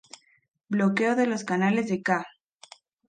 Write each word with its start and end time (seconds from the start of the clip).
Bloqueo 0.67 1.15
de 1.15 1.27
los 1.27 1.43
canales 1.43 1.87
de 1.87 2.01
Ca. 2.01 2.25